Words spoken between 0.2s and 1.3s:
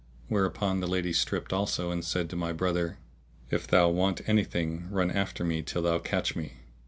Whereupon the lady